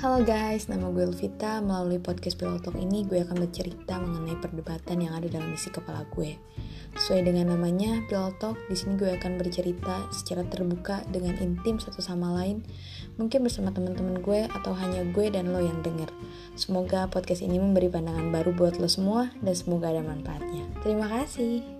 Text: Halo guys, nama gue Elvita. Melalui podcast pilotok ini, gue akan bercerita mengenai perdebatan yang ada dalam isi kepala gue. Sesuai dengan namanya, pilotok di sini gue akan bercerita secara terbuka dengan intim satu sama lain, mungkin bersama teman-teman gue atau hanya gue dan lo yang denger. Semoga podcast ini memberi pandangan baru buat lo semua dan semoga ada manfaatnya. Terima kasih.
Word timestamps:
Halo 0.00 0.24
guys, 0.24 0.64
nama 0.64 0.88
gue 0.88 1.04
Elvita. 1.04 1.60
Melalui 1.60 2.00
podcast 2.00 2.40
pilotok 2.40 2.72
ini, 2.80 3.04
gue 3.04 3.20
akan 3.20 3.36
bercerita 3.36 4.00
mengenai 4.00 4.32
perdebatan 4.40 4.96
yang 4.96 5.12
ada 5.12 5.28
dalam 5.28 5.52
isi 5.52 5.68
kepala 5.68 6.08
gue. 6.16 6.40
Sesuai 6.96 7.28
dengan 7.28 7.52
namanya, 7.52 8.00
pilotok 8.08 8.56
di 8.72 8.80
sini 8.80 8.96
gue 8.96 9.12
akan 9.12 9.36
bercerita 9.36 10.08
secara 10.08 10.48
terbuka 10.48 11.04
dengan 11.12 11.36
intim 11.44 11.76
satu 11.76 12.00
sama 12.00 12.32
lain, 12.32 12.64
mungkin 13.20 13.44
bersama 13.44 13.76
teman-teman 13.76 14.24
gue 14.24 14.48
atau 14.48 14.72
hanya 14.72 15.04
gue 15.04 15.28
dan 15.28 15.52
lo 15.52 15.60
yang 15.60 15.84
denger. 15.84 16.08
Semoga 16.56 17.04
podcast 17.12 17.44
ini 17.44 17.60
memberi 17.60 17.92
pandangan 17.92 18.32
baru 18.32 18.56
buat 18.56 18.80
lo 18.80 18.88
semua 18.88 19.28
dan 19.44 19.52
semoga 19.52 19.92
ada 19.92 20.00
manfaatnya. 20.00 20.64
Terima 20.80 21.12
kasih. 21.12 21.79